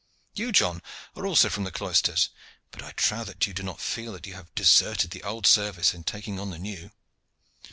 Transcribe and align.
You, 0.33 0.51
John, 0.51 0.81
are 1.15 1.27
also 1.27 1.47
from 1.47 1.63
the 1.63 1.71
cloisters, 1.71 2.29
but 2.71 2.81
I 2.81 2.91
trow 2.93 3.23
that 3.23 3.45
you 3.45 3.53
do 3.53 3.61
not 3.61 3.79
feel 3.79 4.13
that 4.13 4.25
you 4.25 4.33
have 4.33 4.55
deserted 4.55 5.11
the 5.11 5.21
old 5.21 5.45
service 5.45 5.93
in 5.93 6.05
taking 6.05 6.39
on 6.39 6.49
the 6.49 6.57
new." 6.57 6.89